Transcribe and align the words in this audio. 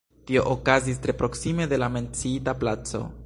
Tio 0.29 0.41
okazis 0.53 1.01
tre 1.03 1.15
proksime 1.19 1.69
de 1.75 1.81
la 1.83 1.91
menciita 1.99 2.59
placo. 2.65 3.05